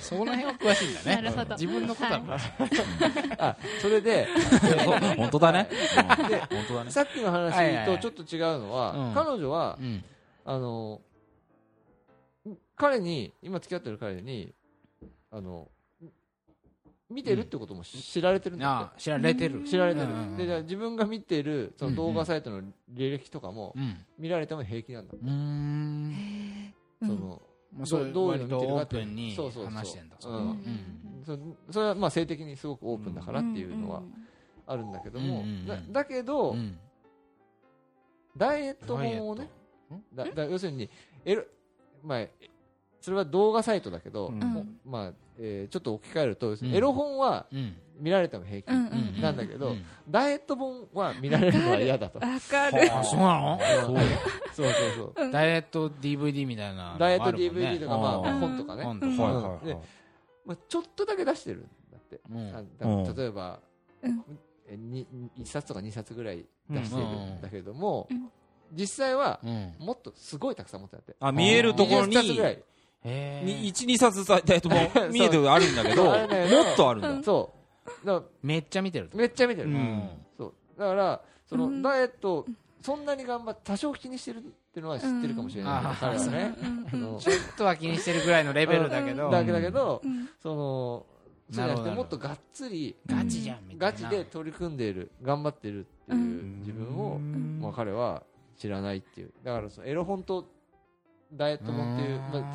[0.00, 1.16] その辺は詳しいんだね。
[1.16, 1.54] なるほど。
[1.54, 3.32] 自分のことは詳しい。
[3.38, 4.26] あそれで
[5.16, 5.68] 本当だね。
[5.70, 6.28] うん。
[6.28, 6.90] で本当だね。
[6.90, 9.14] さっきの話とちょっと違うのは、うん。
[9.14, 10.04] 彼女は、うん
[10.46, 11.02] あの
[12.76, 14.54] 彼に今付き合ってる彼に
[15.32, 15.68] あの
[17.10, 19.62] 見てるってことも知られてるんだって、あ知られてる。
[19.64, 23.96] 知られてる、うんうんうんでじゃあ自分が見てるその動画サイトの履歴とかもうん。
[24.18, 26.74] 見られても平気なんだ、うーん。
[27.00, 27.42] その
[27.76, 29.72] まあそれどういうの見てるかってプンにそうそうそう。
[29.72, 30.34] 話してんだうん。
[30.34, 31.22] うん。
[31.24, 34.02] そそれはまあ性的にすごくオープンだからっていうのは
[34.66, 36.78] あるんだけども、うんうんうんだだけど、うん。
[38.36, 39.48] ダイエット本をね
[40.14, 40.88] だだ要するに
[41.24, 41.44] エロ、
[42.02, 42.26] まあ、
[43.00, 44.38] それは動画サイトだけど、うん。
[44.40, 46.56] もうまあえーちょっと置き換えると、ん。
[46.74, 47.76] エロ本はうん。
[47.98, 49.84] 見られても平気、うんうんなんだけど、うん。
[50.10, 52.18] ダイエット本は見られるのは嫌だと。
[52.18, 52.92] わかる。
[52.92, 53.58] あそうなの？
[54.52, 55.30] そうそうそう。
[55.30, 59.16] ダイエット DVD みたいなのがあダイエット DVD とか、まあ、本とかね、本とうん。
[59.16, 59.76] かで
[60.44, 63.16] まあ、ちょっとだけ出してるんだって、うん。
[63.16, 63.60] 例えば、
[64.02, 64.24] うん。
[64.68, 65.06] えに
[65.38, 68.30] 1冊とか2冊ぐらい出してるんだけども、うん
[68.72, 69.74] 実際はうん。
[69.78, 71.16] もっとすごいたくさん持ってあって。
[71.20, 72.62] あ見えるところ20に冊ぐらい。
[73.04, 73.62] へー。
[73.62, 77.10] に12冊ダイエット本見えてるあるんだけど もっとあるんだ。
[77.10, 77.22] うん。
[77.22, 77.52] そ
[78.04, 78.06] う。
[78.06, 79.16] だからめっちゃ見てると。
[79.16, 80.08] めっちゃ見てる、うん。
[80.36, 80.54] そう。
[80.78, 81.82] だからその、うん。
[81.82, 82.46] ダイエット
[82.82, 85.96] そんなに頑張って多少気にしてるっていうのは知ってるかもしれない。
[85.98, 86.54] 彼はね。
[86.90, 89.30] ちょっとは気にしてるぐらいのレベルだけど。
[89.30, 90.28] だけだけど、うん。
[90.40, 91.06] その
[91.50, 93.92] そうじゃなくてもっとがっつりガチじゃんみたいな。
[93.92, 97.58] ガチで取り組んでいる頑張ってるっていううん自分を、うん。
[97.60, 98.22] まあ、彼は
[98.58, 99.32] 知らないっていう。
[99.44, 100.46] だからそのエロ本と
[101.32, 102.52] ダイエット本っていう、ま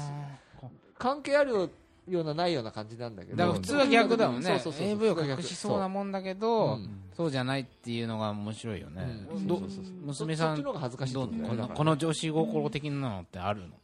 [0.64, 1.70] あ、関係ある
[2.08, 4.48] ようなないような感じなんだけどだから普通は逆だもんね。
[4.48, 9.06] そうそうそう AV を隠しそうなもんだけどうんそうじゃないっていうのが面白いよね。
[9.46, 9.62] どうん。
[9.62, 13.76] そうそうそう娘さんそっちの方が恥ずかしいこのこの女子心的なのってあるの？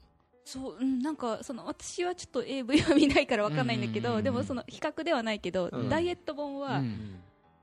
[0.46, 4.14] そう、うん、なんかその私はちょっと AV は見ないからわかんないんだけど、うん。
[4.14, 5.90] うんうんでもその比較ではないけど、うん。
[5.90, 7.20] ダイエット本はうん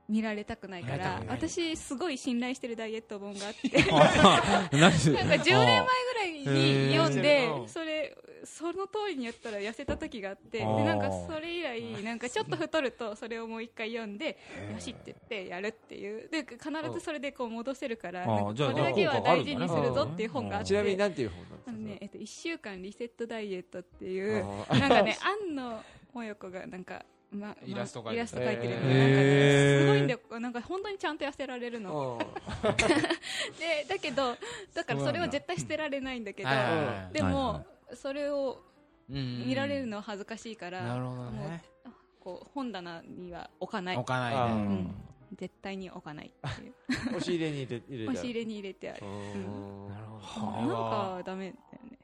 [0.07, 3.69] 見られたくないから、私すごい信頼してるダイエット本があって。
[4.71, 14.37] 何なんか10年前ぐらいに読んへでーそれその通りにやったら痩せた時があってでなんかそれ以来なんかちょっと太るとそれをもう一回読んで
[14.71, 16.29] よしって言ってやるっていう。
[16.29, 20.83] で必ずそれでこう戻せるからこれだけは大事にするぞっていう本があってちな。
[20.83, 21.13] みになん。
[21.13, 25.17] ていう本なんですかねえっと、1週間リセットダイエットっていうなんかね
[25.49, 28.15] 庵野もよこがなんか、ままイラスト描いてる。
[28.15, 28.97] イラスト描いてるのがへー。
[28.97, 32.19] なんかねすごいんだよなんか本当にちゃんと痩せられるの。
[32.19, 32.67] う。
[32.69, 34.35] ん でだけど
[34.73, 37.13] だからそれは絶対捨てられないんだけどはいはいはい。
[37.13, 38.61] でもそれを
[39.09, 41.63] うん見られるのは恥ずかしいから、なるほどね。
[41.83, 43.97] もうこう本棚には置かない。
[43.97, 44.47] 置かないあー。
[44.47, 44.95] でうん。
[45.37, 46.73] 絶対に置かないっていう。
[47.17, 48.11] 押し入れに入れ入れてある。
[48.11, 49.05] 押し入れに入れてある。
[49.05, 49.89] うん。
[49.89, 51.97] なるほどなんかダメだよね。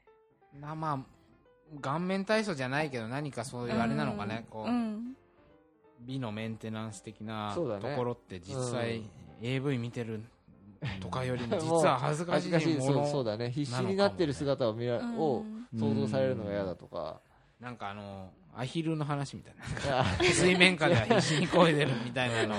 [0.60, 1.21] まあまあ
[1.80, 4.70] 顔面体操じゃないけど何かそういうあれなのかねこう。
[4.70, 5.16] うん。
[6.00, 7.62] 美のメンテナンス的なと
[7.96, 10.20] ころって実う際ん AV 見てる
[11.00, 13.50] とかよりも 実は恥ずかしいそういものそうだね。
[13.50, 15.18] 必死になってる姿を見らうん。
[15.18, 15.44] を
[15.78, 17.20] 想像されるのが嫌だとか。
[17.60, 20.04] なんかあのアヒルの話みたいな。
[20.20, 22.54] 水面下では必死に漕いでるみたいなの。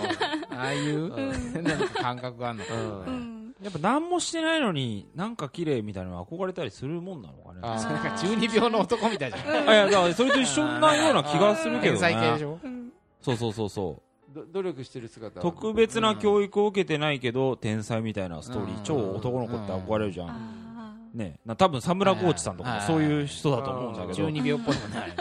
[0.51, 1.33] ああいううん。
[1.63, 3.32] なんか感覚があるのかうな、うん
[3.63, 7.59] やっぱ何もしてないのになんか綺麗みたいなの憧れたりするもんなのかね。
[7.61, 9.47] あそれなんか中二病の男みたいじゃん。
[9.69, 12.91] あいやだからそれと一緒なような気がするけど天才系でしねょうん。
[13.21, 14.33] そうそうそうそう。
[14.35, 15.41] ど努力してる姿は。
[15.41, 18.83] 特別な教育を受けてないけど天才みたいなストーリーうん。
[18.83, 20.29] 超男の子って憧れるじゃん。
[20.29, 21.39] あね。
[21.45, 24.13] な多分サムラコーチさんとかもはいそういう人だと思うんだけど。
[24.13, 24.75] 中二病っぽい。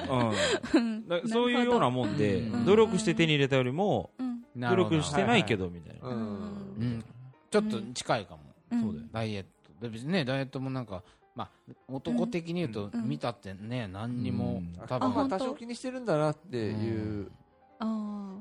[0.08, 0.30] もん。
[0.32, 0.36] ね
[0.74, 1.08] うん。
[1.08, 2.64] だそういうようなもんでうん。
[2.64, 4.42] 努力して手に入れたよりもうん。
[4.60, 6.08] 努力してないけどみたいな。
[6.08, 6.16] うん。
[6.16, 7.04] うん
[7.52, 8.40] ちょっと近いかも、
[8.72, 8.80] うん。
[8.80, 9.06] そうだよ。
[9.12, 9.48] ダイエット。
[9.82, 11.02] で別にねダイエットもなんか
[11.34, 13.08] まあ男的に言うとうん。
[13.08, 14.86] 見たってね何にもうん。
[14.88, 17.30] 多分多少気にしてるんだなっていう
[17.78, 18.34] あ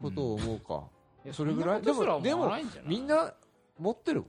[0.00, 0.84] ことを思うか。
[1.32, 1.82] それぐらい？
[1.82, 2.90] でも思わないんじゃない？
[2.90, 3.34] みんな
[3.78, 4.24] 持ってる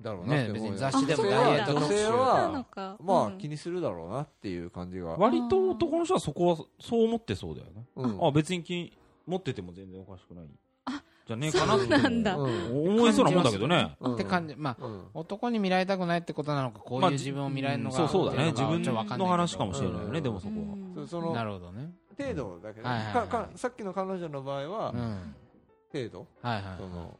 [0.00, 2.96] だろうなって思うよね別に雑誌でもあダイエット女性はか。
[3.02, 3.38] まあうん。
[3.38, 5.16] 気にするだろうなっていう感じが。
[5.16, 7.84] 割と男の人はそこはそう思ってそうだよね。
[7.96, 8.26] うん。
[8.26, 8.92] あ別に気
[9.26, 10.46] 持ってても全然おかしくない
[11.26, 12.36] じゃねえかなってそうなんだ。
[12.36, 13.96] うん思いそうなもんだけどね。
[14.00, 14.14] うん。
[14.14, 14.54] って感じ。
[14.56, 15.02] まあうん。
[15.14, 18.50] 男に見られたくないってことなのかこういう自分を見られるのが、そうそうだね。
[18.50, 19.24] 自分のがちょっとわかんないけど。
[19.24, 20.60] の話かもしれないよねうんでもそこは。
[20.74, 21.06] うん。
[21.06, 21.92] そそのなるほどね。
[22.18, 22.88] 程度だけど
[23.56, 25.34] さっきの彼女の場合はうん。
[25.92, 26.26] 程度？
[26.42, 27.18] はいはいその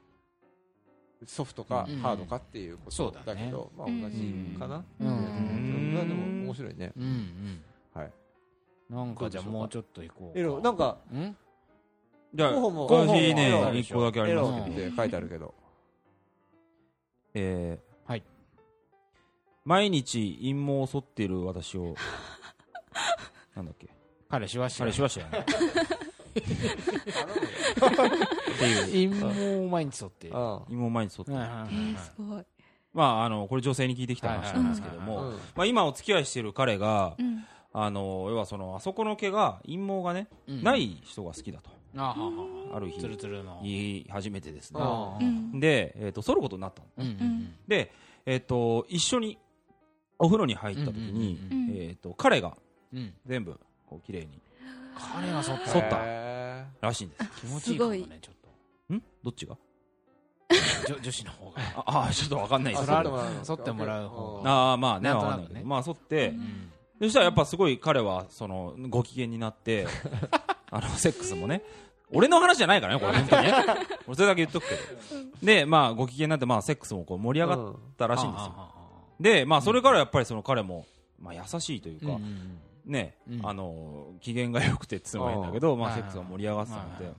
[1.24, 1.98] ソフトかうん。
[1.98, 4.84] ハードかっていうことそうだけどまあ同じかな。
[5.00, 5.06] うん。
[5.06, 5.94] うん。
[5.94, 6.92] まあでも面白いね。
[6.96, 7.62] うんうん。
[7.94, 8.12] はい。
[8.90, 11.36] なんかじゃあもうちょっと行こうなんかん？
[12.34, 15.54] じゃあ候補も私候補もね一個だけありますけどって書いてあるけど。
[17.34, 18.22] えーはい。
[19.64, 21.94] 毎日陰謀を剃っている私を
[23.54, 23.88] なんだっけ？
[24.28, 24.94] 彼氏は知らない。
[24.94, 25.40] 彼氏は知らない。
[25.40, 25.44] っ
[28.58, 30.36] ていう陰謀を毎日剃っている。
[30.36, 32.44] あ陰謀を毎日剃ってえーすごい。
[32.92, 37.44] まああのこれ女性に聞いてきた話なんですけどはいもうんまあ今お付き合いしている彼がうん。
[37.74, 40.62] あの要はそのあそこの毛が陰謀がねうん。
[40.62, 42.76] ない人が好きだとあはは。
[42.76, 43.00] ある日。
[43.00, 43.60] ツルツルの。
[43.62, 44.80] 言い始めてですね。
[45.54, 46.88] でえーと剃ることになったの。
[46.98, 47.92] うんうんで
[48.26, 49.38] えっと一緒に
[50.18, 52.56] お風呂に入った時にうんうんえっと彼が
[52.92, 53.14] うん。
[53.26, 54.40] 全部こう綺麗に
[54.94, 55.98] 彼が剃った。
[56.80, 57.40] らしいんです。
[57.40, 59.02] 気持ちいいかもすねちょっん？
[59.22, 59.56] どっちが？
[59.56, 61.52] と女女子の方が。
[61.86, 62.86] ああちょっとわかんないです。
[62.86, 64.50] それけどは剃ってもらう方が。
[64.50, 66.28] ああまあねなまあ剃って。
[66.30, 66.72] うん。
[67.00, 69.86] そしたらやっぱすごい彼はそのご機嫌になって
[70.72, 71.62] あのセックスもね。
[72.14, 73.52] 俺の話じゃないからねこれ本当にね。
[74.06, 74.80] 俺それだけ言っとくけど。
[75.42, 78.52] でまあご機嫌になってまあセックスもこう盛り上がったらしいんですよ。
[79.20, 80.86] でまあそれからやっぱりその彼も
[81.20, 82.18] まあ優しいというか
[82.84, 83.46] ねうん。
[83.46, 87.12] あの機嫌が良くてってのも変だけどまあはいセックスが盛り上がってたので。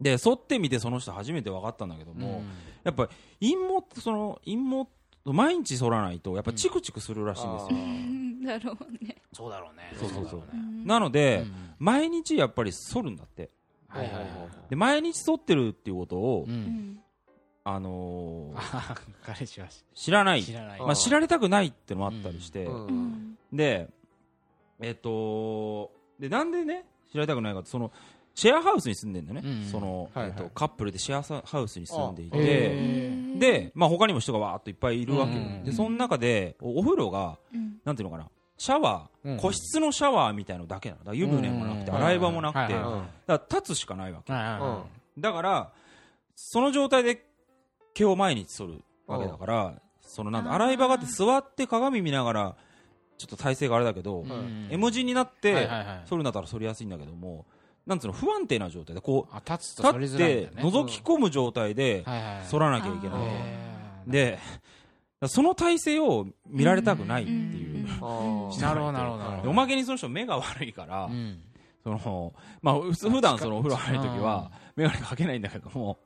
[0.00, 2.42] で剃ってみてその人初めて分かったんだけども
[2.82, 3.08] やっぱ
[3.40, 4.90] 陰謀その陰謀
[5.24, 7.68] 毎日剃らないとやっぱチクチクするらしいんですよ。
[7.70, 9.16] うんだろうね。
[9.32, 9.92] そうだろうね。
[9.98, 10.40] そうそうそう。
[10.40, 10.46] ね。
[10.84, 11.52] なのでうん。
[11.78, 13.50] 毎日やっぱり剃るんだって。
[13.88, 14.26] はいはいはい
[14.70, 16.46] で毎日剃ってるっていうことを
[17.62, 20.42] あのーあ彼氏は知らない。
[20.42, 20.80] 知らない。
[20.80, 22.86] まあ、知られたくないってのもあったりして、うん。
[22.86, 23.38] うん。
[23.52, 23.88] で
[24.80, 27.92] えっ、とでなんでね知られたくないかってその
[28.34, 29.70] シェアハウスに住んでんだよね、うん。
[29.70, 30.36] その、はいはい。
[30.36, 35.34] とカップルでシェアハウスに住んでいて、で、まあ、他にも人がわーっといっぱいいるわけ。
[35.34, 35.64] よ、うんうんうん。
[35.64, 37.76] でその中でおお風呂がうん。
[37.84, 39.36] なんていうのかなシャワー、うん。
[39.38, 41.04] 個室のシャワーみたいのだけなの？
[41.04, 41.96] だ湯船もなくて、うん。
[41.96, 44.32] 洗い場もなくて、だはいから立つしかないわけ。
[45.18, 45.72] だから
[46.34, 47.24] その状態で
[47.94, 52.56] 毛を毎日剃るわけだからそのなん洗い場があって座って鏡見ながら
[53.16, 54.68] ちょっと体勢があれだけど、うん。
[54.70, 55.68] M 字になって、
[56.06, 57.46] 剃るんだったら剃りやすいんだけども
[57.86, 62.04] なんつうの不安定な状態でこうあ立って覗き込む状態で
[62.48, 64.38] 剃らなきゃいけない、で
[65.26, 67.63] その体勢を見られたくないっていう、
[68.60, 69.18] なるほどなるほど。
[69.18, 71.40] なるほどでおまけにその人目が悪いから、うん。
[71.82, 75.98] そのまあ、普段そのお風呂入るときは眼鏡かけないんだけども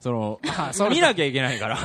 [0.00, 1.76] そのあそう見なきゃいけないから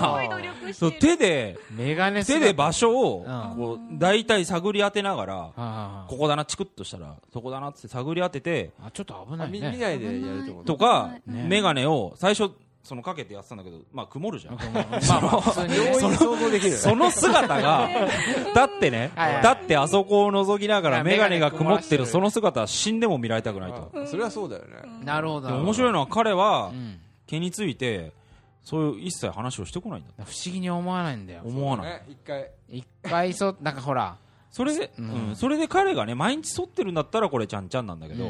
[0.72, 3.58] そう手でメガネ手で場所をうん。
[3.58, 9.60] こう大体探り当てながらあここだなチクッとしたらそこだなって探り当ててあちょっと危あないね。
[9.60, 11.46] 見見ないでやるととかね。
[11.50, 12.54] 眼鏡を最初
[12.84, 14.56] そのかけてやってたんだけどまあ曇るじゃん。
[14.56, 14.66] まあ
[15.22, 16.70] まあ普通にね容易に想像できる。
[16.72, 17.90] よねその姿が
[18.56, 19.44] だってね はいはい。
[19.44, 23.92] だってあそこを覗きながらはい眼鏡が曇ってるその姿は死んでも見られたくないと。
[23.96, 24.70] あそれはそうだよね。
[25.04, 25.48] なるほど。
[25.48, 27.00] で面白いのは彼はうん。
[27.28, 28.12] 毛について
[28.64, 31.42] そういう一切話をしてこないんだ不思議に思わないんだよ。
[31.46, 31.86] 思わない。
[31.86, 32.50] ね一回。
[32.70, 34.16] 一回そ なんかほら。
[34.50, 35.32] それで、ううん。
[35.32, 38.30] ん、それで彼がね毎日剃ってるんだったらこれちゃんちゃんなんだけど、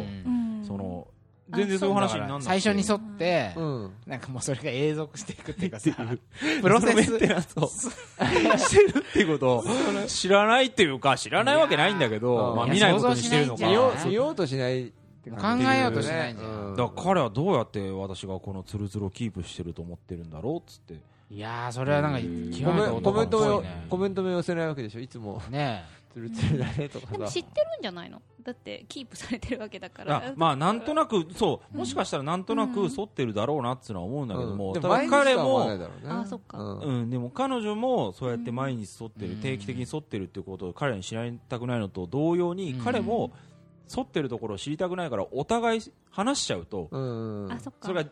[0.68, 1.08] その
[1.56, 2.46] 全然そういう話になんなくて。
[2.48, 3.92] 最初に沿ってうん。
[4.08, 5.92] なんかもうそれが永続していくっていうかさ
[6.62, 6.96] プロセス。
[7.12, 9.58] メンテナンスをしてるっていうこと？
[9.60, 9.64] を
[10.08, 13.66] 知らないっていうか知らないわけないんだけど、まあ、見ないことにしてるのか。
[13.66, 14.92] 見よう見ようとしない。
[15.24, 15.30] 考
[15.72, 16.76] えようとしないんじゃんうん。
[16.76, 20.96] だから彼はどうやって私がこのツルツルをキープしてると思ってるんだろうっつって。
[21.30, 23.38] いやーそれはなんか極コメめて
[23.90, 25.00] コメントも寄せないわけでしょ？
[25.00, 25.42] いつも。
[25.50, 28.21] ねツルツルだねとかでもさ知ってるんじゃないの？
[28.43, 30.17] だってキープされてるわけだから。
[30.17, 31.78] あまあなんとなくそう。
[31.78, 34.82] もしかしたらなんとなく剃ってるだろうなっていうのは思うんだけども、うん。
[35.10, 35.69] 彼も
[36.06, 36.58] あそっか。
[36.58, 36.80] うん。
[36.80, 39.38] うん、でも彼女もそうやって毎日剃ってる、うん。
[39.38, 42.84] 定期的に剃ってるっていうことを彼に知られたくないのと同様に、うん。
[42.84, 43.32] 彼も
[43.88, 47.52] 剃ってるところを知りたくないからお互い話しちゃうと、うん。
[47.52, 47.88] あそっか。
[47.88, 48.10] それが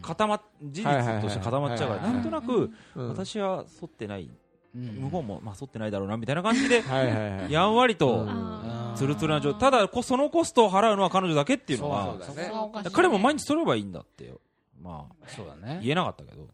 [0.00, 3.08] 固まっ事実として固まっちゃうから、なんとなく、うん。
[3.08, 4.30] 私は剃ってない、うん
[4.78, 7.52] 向こうも、まあ、剃ってないだろうなみたいな感じで、 はいはいはい。
[7.52, 8.28] やんわりとうん。
[8.28, 8.94] あー。
[8.94, 14.34] ツルツルな状態、ただこそのコストを払うのは彼女だけっていうのが彼も毎日剃ればいいんだって、
[14.80, 15.80] まあ、そうだね。
[15.82, 16.48] 言えなかったけど、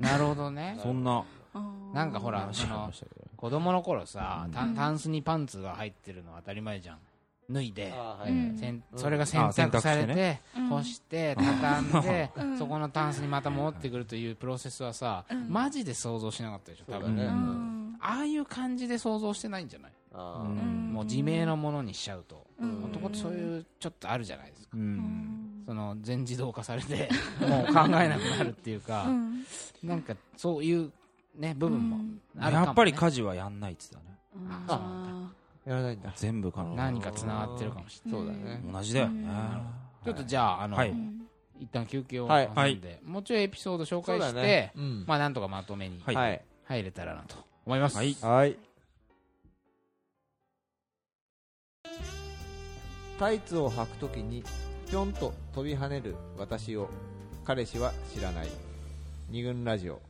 [0.00, 0.78] なるほどね。
[0.82, 1.24] そんな
[1.92, 3.22] なんかほら話がありましたけど。
[3.36, 4.52] 子供の頃さうん。
[4.52, 6.98] タンタンスにパンツが入ってるのは当たり前じゃん
[7.52, 7.92] 脱いで
[8.96, 12.58] それが洗濯されて干して畳んで うん。
[12.58, 15.48] そこのタンスにまた戻ってくるというプロセスはさうん。
[15.50, 17.24] マジで想像しなかったでしょ多分ね。
[17.24, 17.96] うん。
[18.00, 19.92] ああいう感じで想像してないんじゃない？
[20.14, 22.46] もう自明のものにしちゃうと。
[22.58, 22.84] うん。
[22.84, 24.76] 男ってそういうちょっとあるじゃないですか。
[25.66, 27.08] その全自動化されて
[27.40, 29.44] もう考えなくなるっていうかうん。
[29.82, 30.90] なんかそういう
[31.36, 31.96] ね部分も
[32.38, 32.66] あるかもね。
[32.66, 34.06] やっぱり家事はやんないっつってたね。
[34.68, 35.30] あ
[35.64, 36.12] やらないんだ。
[36.16, 38.20] 全部彼女何かつながってるかもしれない。
[38.20, 38.62] そうだね。
[38.72, 39.28] 同じだよね、
[40.04, 40.94] ちょっとじゃああのはい。
[41.60, 42.50] 一旦休憩をはい。
[42.54, 44.72] 挟んでもうちょいエピソード紹介してだね。
[44.76, 45.04] うん。
[45.06, 46.14] まあなんとかまとめにはい。
[46.16, 47.96] はい入れたらなと思います。
[47.96, 48.16] はい。
[48.20, 48.56] はい。
[53.18, 54.42] タイツを履くときに
[54.88, 56.88] ぴょんと飛び跳ねる私を
[57.44, 58.48] 彼氏は知らない。
[59.28, 60.00] 二軍ラジオ